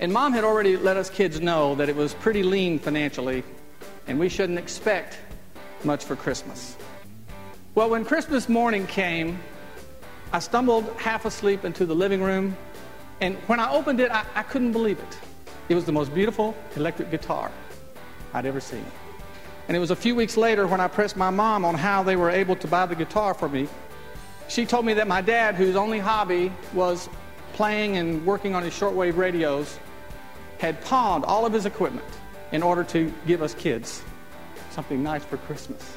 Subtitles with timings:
[0.00, 3.42] And mom had already let us kids know that it was pretty lean financially
[4.06, 5.18] and we shouldn't expect
[5.84, 6.76] much for Christmas.
[7.74, 9.38] Well, when Christmas morning came,
[10.32, 12.56] I stumbled half asleep into the living room,
[13.20, 15.18] and when I opened it, I, I couldn't believe it.
[15.68, 17.50] It was the most beautiful electric guitar
[18.32, 18.84] I'd ever seen.
[19.68, 22.16] And it was a few weeks later when I pressed my mom on how they
[22.16, 23.68] were able to buy the guitar for me.
[24.48, 27.08] She told me that my dad, whose only hobby was
[27.52, 29.78] playing and working on his shortwave radios,
[30.58, 32.06] had pawned all of his equipment
[32.52, 34.02] in order to give us kids
[34.70, 35.96] something nice for Christmas.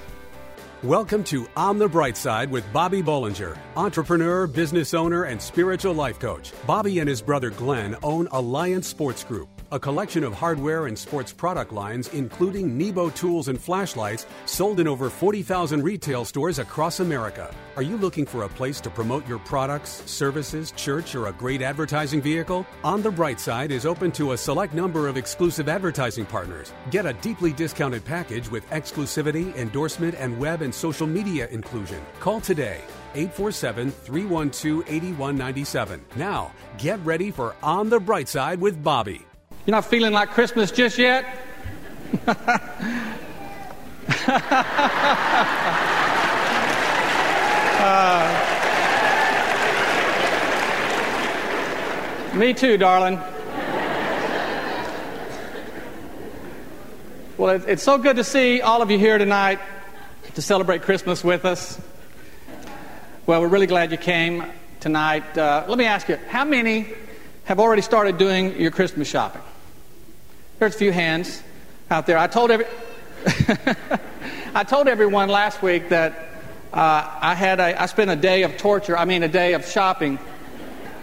[0.84, 6.20] Welcome to On the Bright Side with Bobby Bollinger, entrepreneur, business owner, and spiritual life
[6.20, 6.52] coach.
[6.66, 11.32] Bobby and his brother Glenn own Alliance Sports Group a collection of hardware and sports
[11.32, 17.54] product lines, including Nebo tools and flashlights, sold in over 40,000 retail stores across America.
[17.78, 21.62] Are you looking for a place to promote your products, services, church, or a great
[21.62, 22.66] advertising vehicle?
[22.84, 26.74] On the Bright Side is open to a select number of exclusive advertising partners.
[26.90, 32.02] Get a deeply discounted package with exclusivity, endorsement, and web and social media inclusion.
[32.20, 32.82] Call today
[33.16, 36.06] 847 312 8197.
[36.18, 39.26] Now, get ready for On the Bright Side with Bobby.
[39.66, 41.24] You're not feeling like Christmas just yet?
[47.78, 48.48] uh,
[52.34, 53.20] me too, darling.
[57.38, 59.60] Well, it's so good to see all of you here tonight
[60.34, 61.80] to celebrate Christmas with us.
[63.28, 64.44] Well, we're really glad you came
[64.80, 65.38] tonight.
[65.38, 66.88] Uh, let me ask you, how many
[67.44, 69.44] have already started doing your Christmas shopping?
[70.62, 71.42] There's a few hands
[71.90, 72.20] out there.
[72.20, 72.68] I told every,
[74.54, 76.14] I told everyone last week that
[76.72, 78.96] uh, I had a, I spent a day of torture.
[78.96, 80.20] I mean, a day of shopping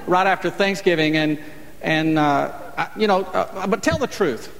[0.06, 1.40] right after Thanksgiving, and
[1.82, 4.56] and uh, I, you know, uh, but tell the truth.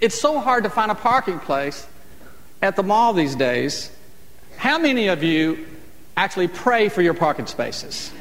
[0.00, 1.84] It's so hard to find a parking place
[2.62, 3.90] at the mall these days.
[4.56, 5.66] How many of you
[6.16, 8.12] actually pray for your parking spaces?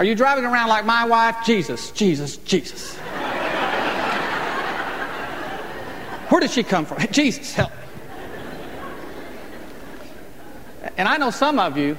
[0.00, 1.44] Are you driving around like my wife?
[1.44, 2.96] Jesus, Jesus, Jesus.
[6.30, 7.06] Where did she come from?
[7.12, 7.70] Jesus, help.
[10.96, 11.98] And I know some of you,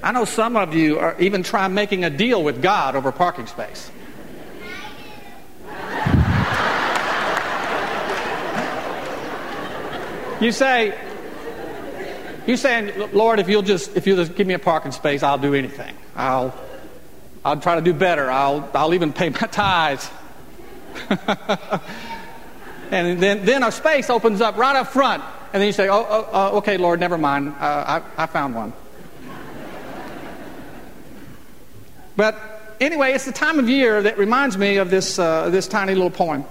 [0.00, 3.48] I know some of you are even trying making a deal with God over parking
[3.48, 3.90] space.
[10.40, 10.96] You say,
[12.46, 15.36] you saying, Lord, if you'll just if you'll just give me a parking space, I'll
[15.36, 15.96] do anything.
[16.14, 16.54] I'll
[17.44, 18.30] I'll try to do better.
[18.30, 20.10] I'll, I'll even pay my tithes.
[22.90, 25.22] and then, then a space opens up right up front.
[25.52, 27.54] And then you say, oh, oh, oh okay, Lord, never mind.
[27.58, 28.72] Uh, I, I found one.
[32.16, 35.94] but anyway, it's the time of year that reminds me of this, uh, this tiny
[35.94, 36.44] little poem.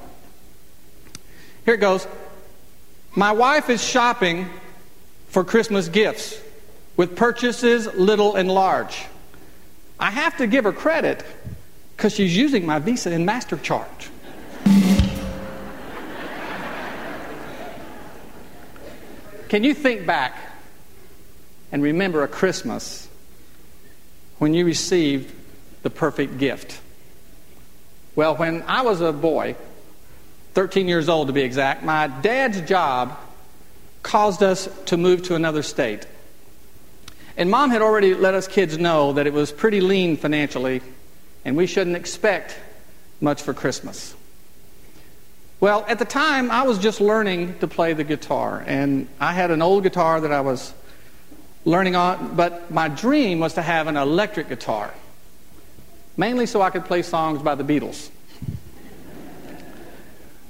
[1.66, 2.08] Here it goes.
[3.16, 4.50] My wife is shopping
[5.28, 6.40] for Christmas gifts
[6.96, 9.06] with purchases little and large.
[10.00, 11.24] I have to give her credit
[11.96, 14.09] because she's using my Visa and MasterCard.
[19.50, 20.36] Can you think back
[21.72, 23.07] and remember a Christmas
[24.40, 25.34] when you received
[25.84, 26.80] the perfect gift?
[28.16, 29.56] Well, when I was a boy,
[30.53, 33.18] 13 years old to be exact, my dad's job
[34.03, 36.06] caused us to move to another state.
[37.38, 40.81] And mom had already let us kids know that it was pretty lean financially
[41.46, 42.58] and we shouldn't expect
[43.22, 44.16] much for Christmas.
[45.59, 49.50] Well, at the time, I was just learning to play the guitar, and I had
[49.50, 50.74] an old guitar that I was
[51.66, 54.94] learning on, but my dream was to have an electric guitar,
[56.16, 58.09] mainly so I could play songs by the Beatles.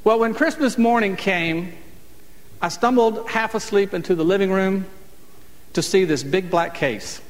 [0.04, 1.74] Well, when Christmas morning came,
[2.62, 4.88] I stumbled half asleep into the living room
[5.74, 7.22] to see this big black case.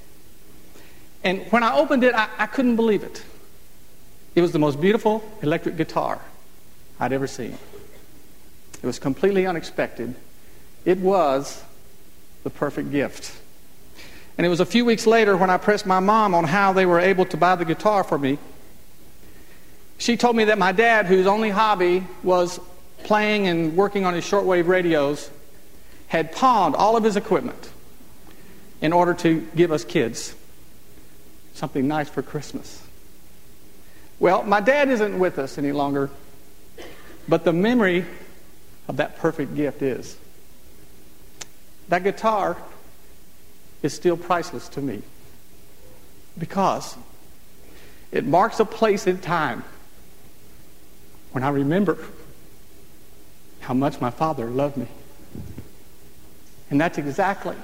[1.23, 3.23] And when I opened it, I, I couldn't believe it.
[4.35, 6.21] It was the most beautiful electric guitar
[7.00, 7.57] I'd ever seen.
[8.81, 10.15] It was completely unexpected.
[10.85, 11.63] It was
[12.44, 13.35] the perfect gift.
[14.38, 16.85] And it was a few weeks later when I pressed my mom on how they
[16.85, 18.38] were able to buy the guitar for me.
[19.97, 22.59] She told me that my dad, whose only hobby was
[23.03, 25.31] playing and working on his shortwave radios,
[26.07, 27.71] had pawned all of his equipment
[28.81, 30.35] in order to give us kids
[31.53, 32.83] something nice for Christmas.
[34.19, 36.09] Well, my dad isn't with us any longer,
[37.27, 38.06] but the memory
[38.88, 40.18] of that perfect gift is.
[41.89, 42.57] That guitar
[43.81, 45.01] is still priceless to me
[46.38, 46.95] because
[48.12, 49.63] It marks a place in time
[51.31, 51.97] when I remember
[53.59, 54.88] how much my Father loved me.
[56.69, 57.56] And that's exactly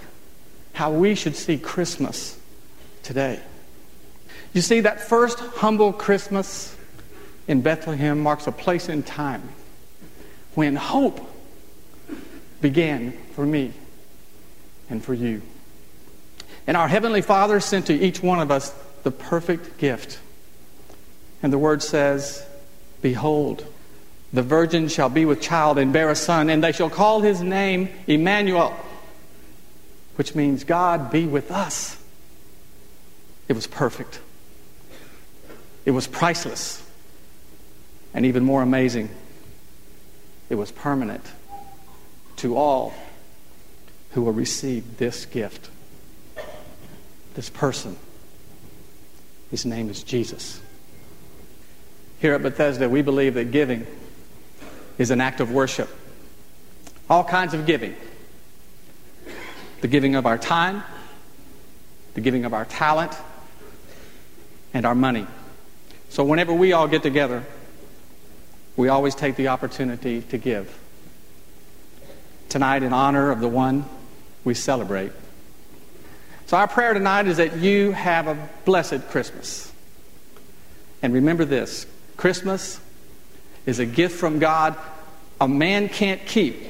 [0.74, 2.40] how we should see Christmas
[3.04, 3.40] today.
[4.54, 6.76] You see, that first humble Christmas
[7.48, 9.50] in Bethlehem marks a place in time
[10.56, 11.20] when hope
[12.62, 13.74] began for me
[14.90, 15.42] and for you.
[16.66, 18.74] And our Heavenly Father sent to each one of us
[19.04, 20.20] the perfect gift.
[21.42, 22.46] And the word says,
[23.02, 23.66] Behold,
[24.32, 27.42] the virgin shall be with child and bear a son, and they shall call his
[27.42, 28.74] name Emmanuel,
[30.16, 31.98] which means God be with us.
[33.48, 34.20] It was perfect.
[35.86, 36.82] It was priceless.
[38.14, 39.10] And even more amazing,
[40.50, 41.24] it was permanent
[42.38, 42.94] to all
[44.12, 45.70] who will receive this gift.
[47.34, 47.98] This person.
[49.50, 50.62] His name is Jesus.
[52.20, 53.86] Here at Bethesda, we believe that giving
[54.98, 55.90] is an act of worship.
[57.10, 57.96] All kinds of giving
[59.84, 60.82] the giving of our time,
[62.14, 63.12] the giving of our talent,
[64.74, 65.28] and our money.
[66.08, 67.44] So, whenever we all get together,
[68.78, 70.80] we always take the opportunity to give.
[72.48, 73.84] Tonight, in honor of the one
[74.46, 75.12] we celebrate.
[76.46, 79.70] So, our prayer tonight is that you have a blessed Christmas.
[81.02, 82.80] And remember this Christmas
[83.66, 84.78] is a gift from God
[85.42, 86.70] a man can't keep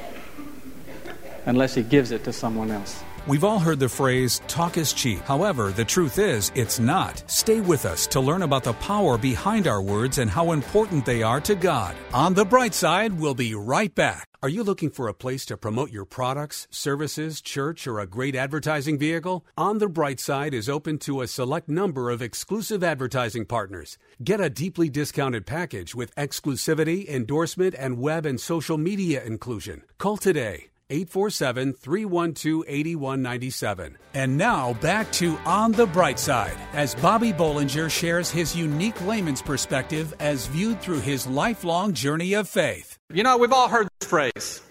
[1.45, 3.03] unless he gives it to someone else.
[3.25, 5.19] We've all heard the phrase, talk is cheap.
[5.19, 7.23] However, the truth is, it's not.
[7.31, 11.23] Stay with us to learn about the power behind our words and how important they
[11.23, 11.95] are to God.
[12.13, 14.27] On the bright side, we'll be right back.
[14.43, 18.35] Are you looking for a place to promote your products, services, church, or a great
[18.35, 19.45] advertising vehicle?
[19.57, 23.97] On the Bright Side is open to a select number of exclusive advertising partners.
[24.21, 29.83] Get a deeply discounted package with exclusivity, endorsement, and web and social media inclusion.
[29.97, 33.97] Call today 847 312 8197.
[34.13, 39.41] And now back to On the Bright Side as Bobby Bollinger shares his unique layman's
[39.41, 42.97] perspective as viewed through his lifelong journey of faith.
[43.11, 44.61] You know, we've all heard this phrase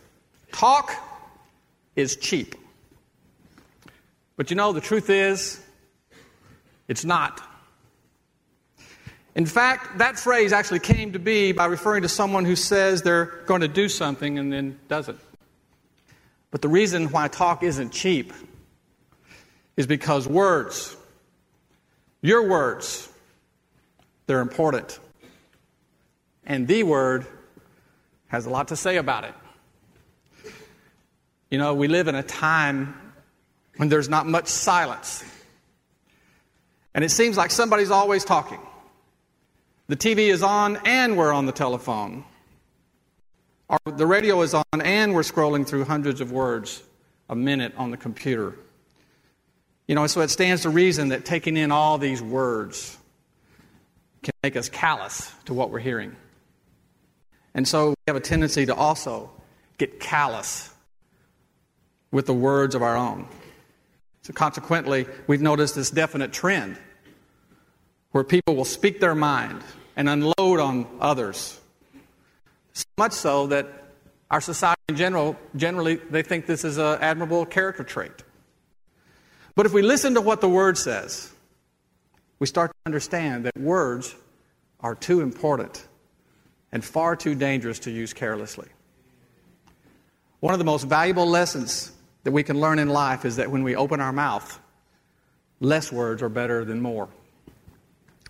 [0.53, 0.93] talk
[1.97, 2.55] is cheap.
[4.37, 5.61] But you know, the truth is,
[6.89, 7.41] it's not.
[9.35, 13.27] In fact, that phrase actually came to be by referring to someone who says they're
[13.47, 15.19] going to do something and then doesn't.
[16.53, 18.33] But the reason why talk isn't cheap
[19.77, 20.97] is because words,
[22.21, 23.09] your words,
[24.27, 25.01] they're important.
[26.45, 27.27] And the word
[28.29, 29.35] has a lot to say about it.
[31.51, 32.95] You know, we live in a time
[33.77, 35.25] when there's not much silence.
[36.95, 38.61] And it seems like somebody's always talking.
[39.89, 42.25] The TV is on and we're on the telephone.
[43.69, 46.83] Our, the radio is on, and we're scrolling through hundreds of words
[47.29, 48.55] a minute on the computer.
[49.87, 52.97] You know, so it stands to reason that taking in all these words
[54.23, 56.15] can make us callous to what we're hearing.
[57.55, 59.31] And so we have a tendency to also
[59.79, 60.71] get callous
[62.11, 63.27] with the words of our own.
[64.23, 66.79] So consequently, we've noticed this definite trend
[68.13, 69.63] where people will speak their mind
[69.97, 71.59] and unload on others
[72.73, 73.67] so much so that
[74.31, 78.13] our society in general, generally, they think this is an admirable character trait.
[79.55, 81.31] But if we listen to what the Word says,
[82.39, 84.15] we start to understand that words
[84.81, 85.87] are too important
[86.73, 88.69] and far too dangerous to use carelessly.
[90.41, 91.93] One of the most valuable lessons
[92.25, 94.59] that we can learn in life is that when we open our mouth,
[95.61, 97.09] less words are better than more.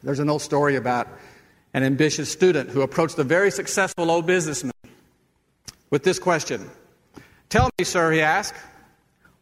[0.02, 1.08] There's an old story about
[1.74, 4.72] an ambitious student who approached a very successful old businessman
[5.90, 6.70] with this question
[7.48, 8.54] Tell me, sir, he asked,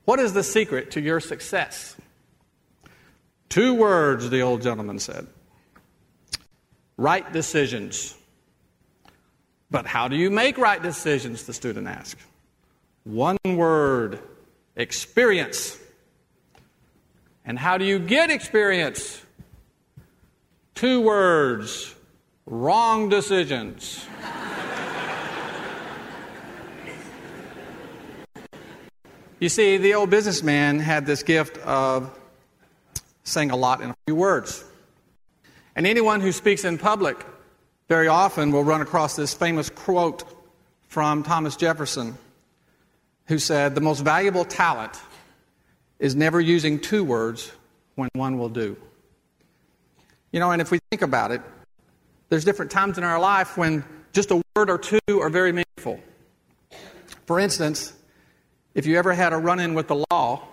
[0.04, 1.94] what is the secret to your success?
[3.48, 5.26] Two words, the old gentleman said
[6.96, 8.14] right decisions.
[9.70, 11.44] But how do you make right decisions?
[11.44, 12.20] The student asked.
[13.04, 14.18] One word
[14.76, 15.78] experience.
[17.44, 19.22] And how do you get experience?
[20.74, 21.94] Two words
[22.52, 24.04] Wrong decisions.
[29.38, 32.18] you see, the old businessman had this gift of
[33.22, 34.64] saying a lot in a few words.
[35.76, 37.24] And anyone who speaks in public
[37.88, 40.24] very often will run across this famous quote
[40.88, 42.18] from Thomas Jefferson,
[43.26, 44.98] who said, The most valuable talent
[46.00, 47.52] is never using two words
[47.94, 48.76] when one will do.
[50.32, 51.42] You know, and if we think about it,
[52.30, 56.00] there's different times in our life when just a word or two are very meaningful.
[57.26, 57.92] For instance,
[58.74, 60.48] if you ever had a run in with the law,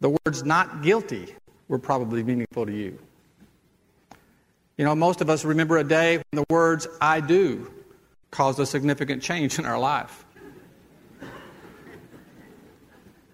[0.00, 1.34] the words not guilty
[1.68, 2.98] were probably meaningful to you.
[4.78, 7.70] You know, most of us remember a day when the words I do
[8.30, 10.24] caused a significant change in our life.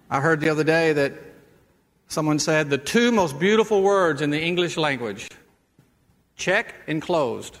[0.09, 1.13] I heard the other day that
[2.07, 5.29] someone said the two most beautiful words in the English language
[6.39, 7.57] check and closed.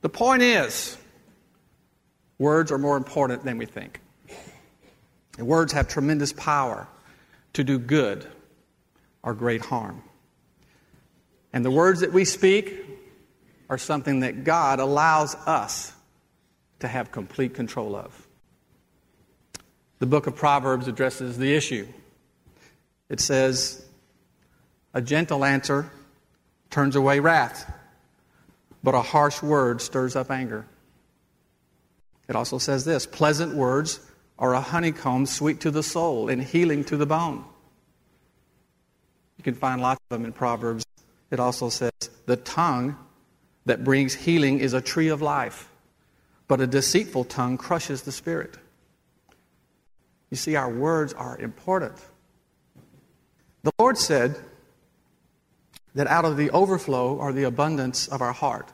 [0.00, 0.96] The point is,
[2.38, 4.00] words are more important than we think.
[5.36, 6.88] And words have tremendous power
[7.52, 8.26] to do good
[9.22, 10.02] or great harm.
[11.52, 12.74] And the words that we speak
[13.70, 15.92] are something that God allows us
[16.80, 18.26] to have complete control of.
[19.98, 21.86] The book of Proverbs addresses the issue.
[23.08, 23.84] It says,
[24.94, 25.90] A gentle answer
[26.70, 27.72] turns away wrath,
[28.82, 30.66] but a harsh word stirs up anger.
[32.28, 34.00] It also says this pleasant words
[34.38, 37.44] are a honeycomb sweet to the soul and healing to the bone.
[39.36, 40.84] You can find lots of them in Proverbs.
[41.30, 41.92] It also says,
[42.26, 42.96] the tongue
[43.66, 45.70] that brings healing is a tree of life,
[46.46, 48.56] but a deceitful tongue crushes the spirit.
[50.30, 51.94] You see, our words are important.
[53.62, 54.36] The Lord said
[55.94, 58.70] that out of the overflow or the abundance of our heart,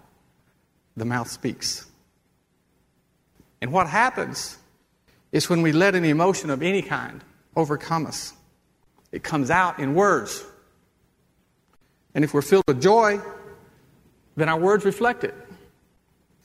[0.96, 1.86] the mouth speaks.
[3.60, 4.58] And what happens
[5.32, 7.22] is when we let an emotion of any kind
[7.56, 8.32] overcome us,
[9.10, 10.44] it comes out in words.
[12.14, 13.20] And if we're filled with joy,
[14.36, 15.34] then our words reflect it.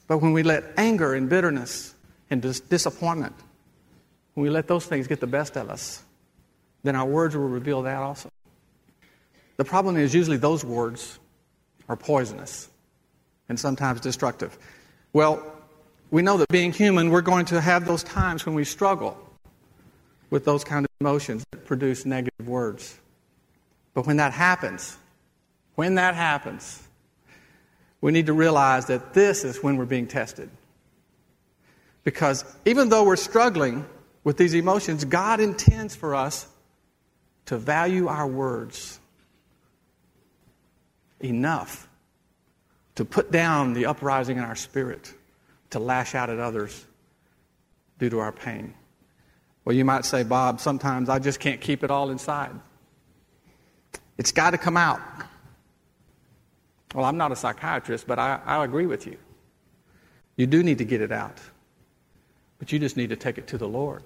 [0.08, 1.94] But when we let anger and bitterness
[2.30, 3.36] and dis- disappointment,
[4.34, 6.02] when we let those things get the best of us,
[6.84, 8.30] then our words will reveal that also.
[9.60, 11.20] The problem is usually those words
[11.90, 12.70] are poisonous
[13.50, 14.58] and sometimes destructive.
[15.12, 15.44] Well,
[16.12, 19.18] we know that being human, we're going to have those times when we struggle
[20.30, 22.98] with those kind of emotions that produce negative words.
[23.94, 24.98] But when that happens,
[25.76, 26.82] when that happens,
[28.00, 30.50] we need to realize that this is when we're being tested.
[32.06, 33.86] Because even though we're struggling
[34.24, 36.48] with these emotions, God intends for us
[37.48, 38.99] to value our words
[41.20, 41.88] enough
[42.96, 45.14] to put down the uprising in our spirit
[45.70, 46.86] to lash out at others
[47.98, 48.74] due to our pain.
[49.66, 52.52] Well, you might say, Bob, sometimes I just can't keep it all inside.
[54.18, 55.00] It's got to come out.
[56.94, 59.18] Well, I'm not a psychiatrist, but I, I agree with you.
[60.36, 61.38] You do need to get it out,
[62.58, 64.04] but you just need to take it to the Lord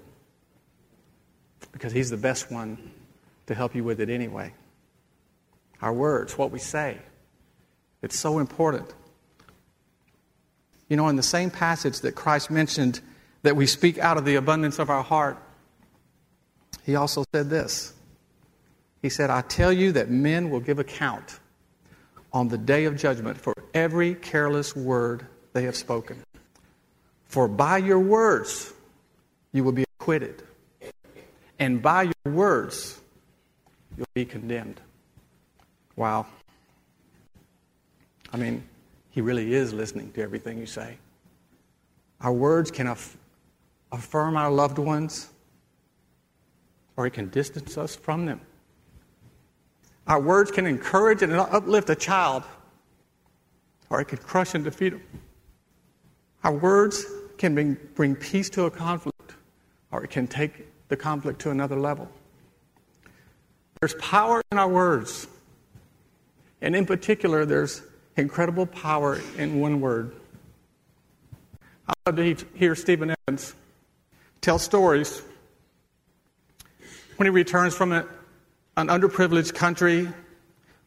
[1.72, 2.92] because He's the best one
[3.46, 4.52] to help you with it anyway.
[5.84, 6.96] Our words, what we say,
[8.00, 8.90] it's so important.
[10.88, 13.02] You know, in the same passage that Christ mentioned
[13.42, 15.36] that we speak out of the abundance of our heart,
[16.86, 17.92] he also said this.
[19.02, 21.38] He said, I tell you that men will give account
[22.32, 26.16] on the day of judgment for every careless word they have spoken.
[27.26, 28.72] For by your words
[29.52, 30.44] you will be acquitted,
[31.58, 32.98] and by your words
[33.98, 34.80] you'll be condemned.
[35.96, 36.26] Wow.
[38.32, 38.64] I mean,
[39.10, 40.98] he really is listening to everything you say.
[42.20, 43.16] Our words can aff-
[43.92, 45.28] affirm our loved ones,
[46.96, 48.40] or it can distance us from them.
[50.06, 52.42] Our words can encourage and uplift a child,
[53.88, 55.02] or it can crush and defeat them.
[56.42, 57.04] Our words
[57.38, 59.34] can bring, bring peace to a conflict,
[59.92, 62.08] or it can take the conflict to another level.
[63.80, 65.26] There's power in our words.
[66.64, 67.82] And in particular, there's
[68.16, 70.14] incredible power in one word.
[71.86, 73.54] I love to hear Stephen Evans
[74.40, 75.20] tell stories
[77.16, 78.06] when he returns from a,
[78.78, 80.08] an underprivileged country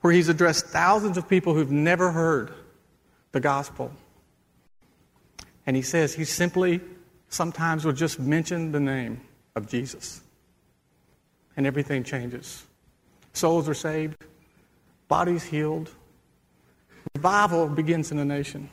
[0.02, 2.52] where he's addressed thousands of people who've never heard
[3.32, 3.92] the gospel.
[5.68, 6.82] And he says he simply
[7.30, 9.22] sometimes will just mention the name
[9.56, 10.22] of Jesus,
[11.56, 12.66] and everything changes.
[13.34, 14.18] Souls are saved,
[15.08, 15.92] bodies healed,
[17.18, 18.70] Revival begins in a nation.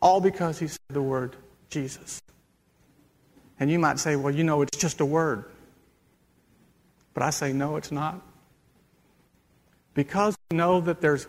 [0.00, 1.34] All because he said the word
[1.68, 2.22] Jesus.
[3.58, 5.46] And you might say, well, you know, it's just a word.
[7.12, 8.20] But I say, no, it's not.
[9.94, 11.26] Because we know that there's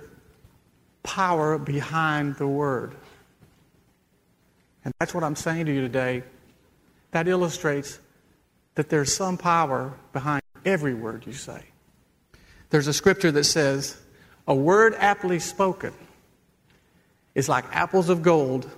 [1.01, 2.95] power behind the word.
[4.83, 6.23] And that's what I'm saying to you today.
[7.11, 7.99] That illustrates
[8.75, 11.63] that there's some power behind every word you say.
[12.69, 13.97] There's a scripture that says,
[14.47, 15.93] A word aptly spoken
[17.35, 18.69] is like apples of gold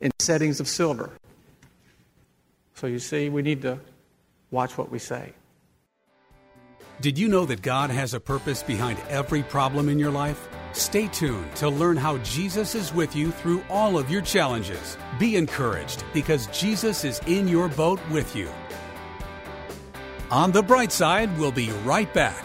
[0.00, 1.10] in settings of silver.
[2.74, 3.80] So you see, we need to
[4.50, 5.32] watch what we say.
[7.00, 10.48] Did you know that God has a purpose behind every problem in your life?
[10.72, 14.98] Stay tuned to learn how Jesus is with you through all of your challenges.
[15.18, 18.50] Be encouraged because Jesus is in your boat with you.
[20.30, 22.44] On the bright side, we'll be right back.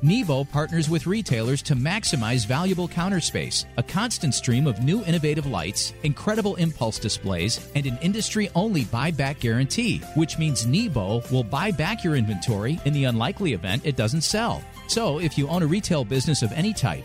[0.00, 5.46] Nebo partners with retailers to maximize valuable counter space, a constant stream of new innovative
[5.46, 11.72] lights, incredible impulse displays, and an industry only buyback guarantee, which means Nebo will buy
[11.72, 14.62] back your inventory in the unlikely event it doesn't sell.
[14.86, 17.04] So, if you own a retail business of any type,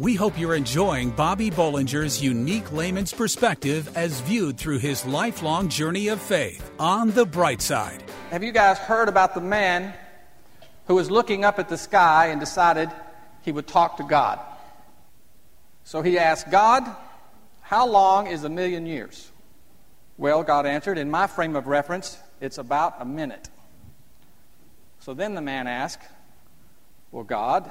[0.00, 6.08] We hope you're enjoying Bobby Bollinger's unique layman's perspective as viewed through his lifelong journey
[6.08, 8.02] of faith on the bright side.
[8.30, 9.92] Have you guys heard about the man
[10.86, 12.88] who was looking up at the sky and decided
[13.42, 14.40] he would talk to God?
[15.84, 16.82] So he asked, God,
[17.60, 19.30] how long is a million years?
[20.16, 23.50] Well, God answered, in my frame of reference, it's about a minute.
[25.00, 26.08] So then the man asked,
[27.12, 27.70] Well, God,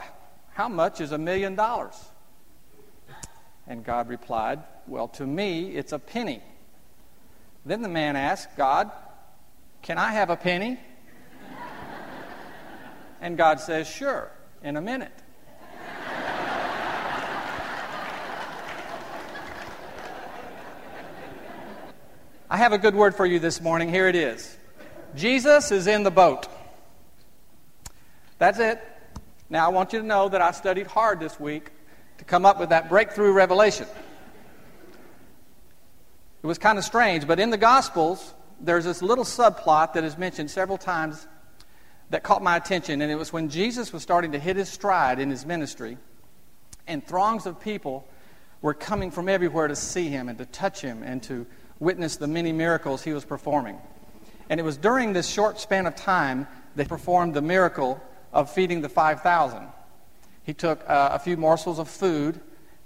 [0.53, 1.99] how much is a million dollars?
[3.69, 6.41] And God replied, Well, to me, it's a penny.
[7.65, 8.91] Then the man asked, God,
[9.83, 10.79] can I have a penny?
[13.21, 14.31] and God says, Sure,
[14.63, 15.13] in a minute.
[22.51, 23.89] I have a good word for you this morning.
[23.89, 24.57] Here it is
[25.15, 26.47] Jesus is in the boat.
[28.39, 28.81] That's it.
[29.51, 31.69] Now, I want you to know that I studied hard this week
[32.19, 33.87] to come up with that breakthrough revelation.
[36.43, 40.17] It was kind of strange, but in the Gospels, there's this little subplot that is
[40.17, 41.27] mentioned several times
[42.09, 45.19] that caught my attention, and it was when Jesus was starting to hit his stride
[45.19, 45.97] in his ministry,
[46.87, 48.05] and throngs of people
[48.61, 51.45] were coming from everywhere to see him and to touch him and to
[51.79, 53.77] witness the many miracles he was performing.
[54.49, 58.01] And it was during this short span of time that he performed the miracle
[58.33, 59.69] of feeding the 5,000.
[60.49, 62.39] He took uh, a few morsels of food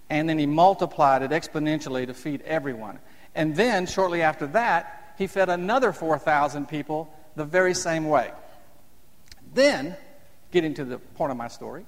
[0.10, 3.00] and then he multiplied it exponentially to feed everyone.
[3.36, 8.32] And then, shortly after that, he fed another 4,000 people the very same way.
[9.54, 9.96] Then,
[10.52, 11.86] getting to the point of my story,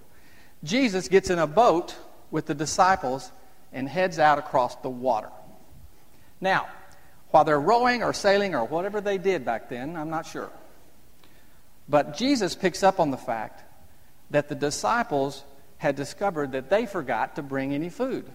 [0.64, 1.94] Jesus gets in a boat
[2.32, 3.30] with the disciples
[3.74, 5.30] and heads out across the water.
[6.40, 6.70] Now,
[7.32, 10.52] while they're rowing or sailing or whatever they did back then, I'm not sure.
[11.90, 13.62] But Jesus picks up on the fact
[14.30, 15.44] that the disciples
[15.78, 18.30] had discovered that they forgot to bring any food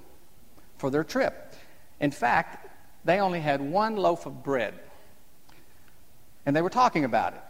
[0.79, 1.55] for their trip.
[2.01, 2.69] In fact,
[3.05, 4.75] they only had one loaf of bread.
[6.47, 7.41] And they were talking about it.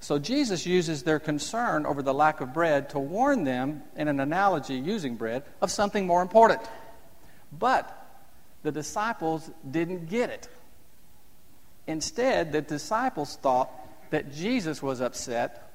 [0.00, 4.18] So Jesus uses their concern over the lack of bread to warn them, in an
[4.18, 6.60] analogy using bread, of something more important.
[7.56, 7.98] But
[8.62, 10.48] the disciples didn't get it.
[11.86, 13.70] Instead, the disciples thought
[14.10, 15.72] that Jesus was upset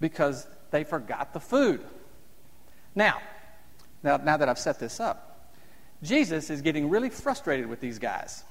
[0.00, 1.84] because they forgot the food.
[2.94, 3.20] Now,
[4.02, 5.54] now, now that I've set this up,
[6.02, 8.44] Jesus is getting really frustrated with these guys.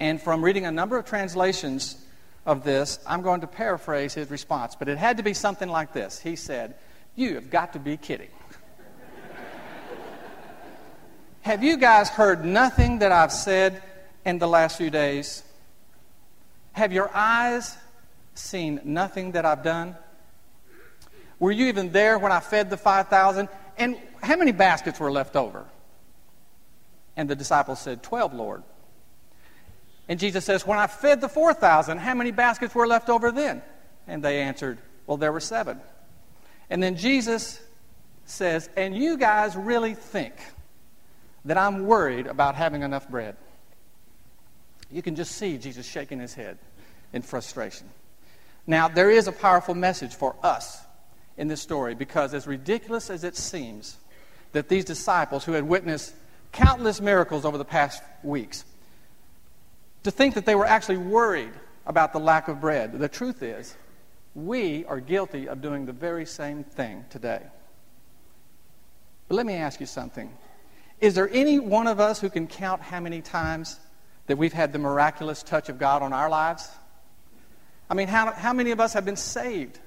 [0.00, 1.96] And from reading a number of translations
[2.44, 5.92] of this, I'm going to paraphrase his response, but it had to be something like
[5.92, 6.18] this.
[6.18, 6.74] He said,
[7.14, 8.30] You have got to be kidding.
[11.42, 13.82] Have you guys heard nothing that I've said
[14.24, 15.44] in the last few days?
[16.72, 17.76] Have your eyes
[18.34, 19.94] seen nothing that I've done?
[21.44, 23.50] Were you even there when I fed the 5,000?
[23.76, 25.66] And how many baskets were left over?
[27.18, 28.62] And the disciples said, 12, Lord.
[30.08, 33.60] And Jesus says, When I fed the 4,000, how many baskets were left over then?
[34.06, 35.82] And they answered, Well, there were seven.
[36.70, 37.60] And then Jesus
[38.24, 40.32] says, And you guys really think
[41.44, 43.36] that I'm worried about having enough bread.
[44.90, 46.56] You can just see Jesus shaking his head
[47.12, 47.86] in frustration.
[48.66, 50.83] Now, there is a powerful message for us
[51.36, 53.96] in this story because, as ridiculous as it seems,
[54.52, 56.14] that these disciples who had witnessed
[56.52, 58.64] countless miracles over the past weeks,
[60.04, 61.52] to think that they were actually worried
[61.86, 62.98] about the lack of bread.
[62.98, 63.74] The truth is,
[64.34, 67.42] we are guilty of doing the very same thing today.
[69.28, 70.30] But let me ask you something.
[71.00, 73.78] Is there any one of us who can count how many times
[74.26, 76.68] that we've had the miraculous touch of God on our lives?
[77.90, 79.78] I mean, how, how many of us have been saved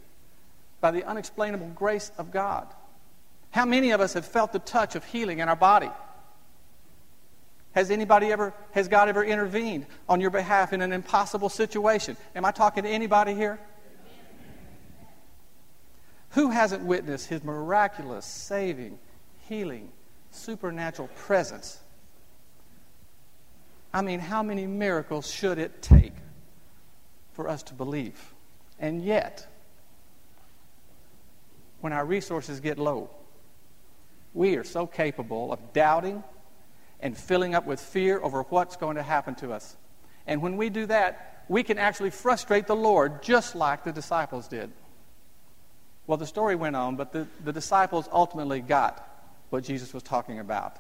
[0.82, 2.68] by the unexplainable grace of God?
[3.52, 5.90] How many of us have felt the touch of healing in our body?
[7.74, 12.18] Has anybody ever, has God ever intervened on your behalf in an impossible situation?
[12.36, 13.60] Am I talking to anybody here?
[16.32, 19.00] Who hasn't witnessed his miraculous, saving,
[19.48, 19.92] healing,
[20.32, 21.80] supernatural presence?
[23.94, 26.14] I mean, how many miracles should it take
[27.34, 28.34] for us to believe?
[28.80, 29.48] And yet,
[31.82, 33.10] when our resources get low,
[34.34, 36.24] we are so capable of doubting
[37.00, 39.76] and filling up with fear over what's going to happen to us.
[40.26, 44.48] And when we do that, we can actually frustrate the Lord just like the disciples
[44.48, 44.72] did.
[46.06, 49.08] Well, the story went on, but the, the disciples ultimately got
[49.50, 50.78] what Jesus was talking about.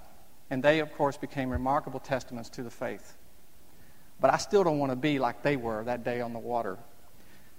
[0.49, 3.15] And they, of course, became remarkable testaments to the faith.
[4.19, 6.77] But I still don't want to be like they were that day on the water.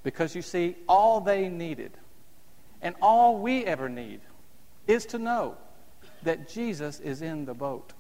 [0.03, 1.93] Because you see, all they needed,
[2.83, 4.21] and all we ever need,
[4.87, 5.57] is to know
[6.23, 7.93] that Jesus is in the boat.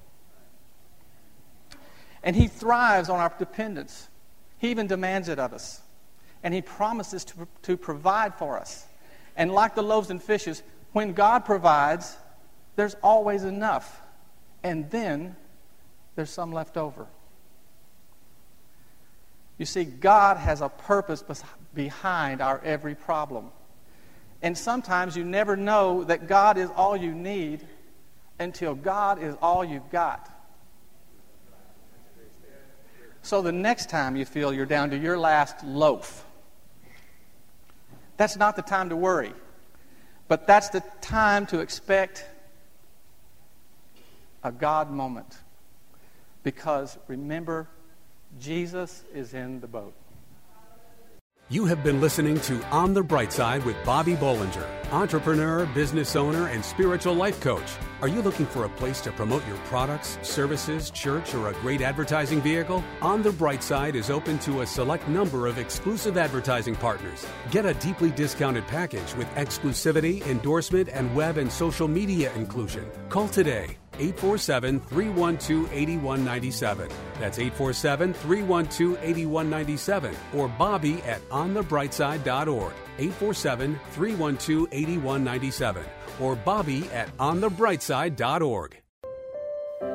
[2.23, 4.09] And he thrives on our dependence.
[4.59, 5.81] He even demands it of us.
[6.43, 8.87] And he promises to, to provide for us.
[9.37, 10.63] And like the loaves and fishes,
[10.93, 12.17] when God provides,
[12.77, 14.01] there's always enough.
[14.63, 15.37] And then
[16.17, 17.07] there's some left over.
[19.59, 21.23] You see, God has a purpose
[21.75, 23.51] behind our every problem.
[24.43, 27.67] And sometimes you never know that God is all you need
[28.39, 30.31] until God is all you've got.
[33.23, 36.25] So the next time you feel you're down to your last loaf,
[38.17, 39.33] that's not the time to worry,
[40.29, 42.25] but that's the time to expect
[44.43, 45.37] a God moment.
[46.43, 47.69] Because remember,
[48.41, 49.95] Jesus is in the boat.
[51.51, 56.49] You have been listening to On the Bright Side with Bobby Bollinger, entrepreneur, business owner,
[56.49, 57.65] and spiritual life coach.
[58.03, 61.81] Are you looking for a place to promote your products, services, church, or a great
[61.81, 62.85] advertising vehicle?
[63.01, 67.27] On the Bright Side is open to a select number of exclusive advertising partners.
[67.51, 72.87] Get a deeply discounted package with exclusivity, endorsement, and web and social media inclusion.
[73.09, 76.89] Call today 847 312 8197.
[77.19, 82.73] That's 847 312 8197 or Bobby at onthebrightside.org.
[82.99, 85.85] 847 312 8197
[86.21, 88.77] or Bobby at onthebrightside.org.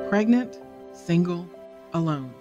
[0.10, 0.60] Pregnant,
[0.94, 1.48] single,
[1.94, 2.34] alone.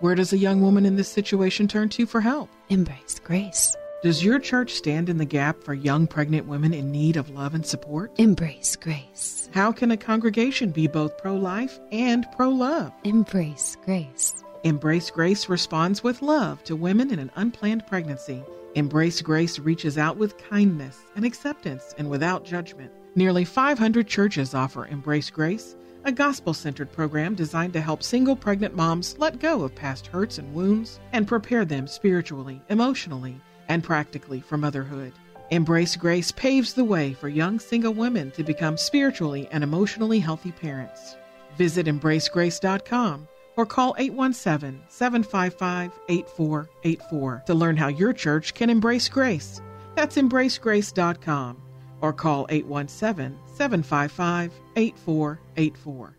[0.00, 2.50] Where does a young woman in this situation turn to for help?
[2.68, 3.74] Embrace grace.
[4.06, 7.54] Does your church stand in the gap for young pregnant women in need of love
[7.56, 8.12] and support?
[8.18, 9.50] Embrace grace.
[9.52, 12.92] How can a congregation be both pro life and pro love?
[13.02, 14.44] Embrace grace.
[14.62, 18.44] Embrace Grace responds with love to women in an unplanned pregnancy.
[18.76, 22.92] Embrace Grace reaches out with kindness and acceptance and without judgment.
[23.16, 28.76] Nearly 500 churches offer Embrace Grace, a gospel centered program designed to help single pregnant
[28.76, 34.40] moms let go of past hurts and wounds and prepare them spiritually, emotionally, and practically
[34.40, 35.12] for motherhood.
[35.50, 40.52] Embrace Grace paves the way for young single women to become spiritually and emotionally healthy
[40.52, 41.16] parents.
[41.56, 49.60] Visit embracegrace.com or call 817 755 8484 to learn how your church can embrace grace.
[49.94, 51.62] That's embracegrace.com
[52.00, 56.12] or call 817 755 8484.